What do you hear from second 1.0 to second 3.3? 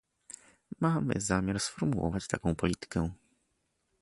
zamiar sformułować taką politykę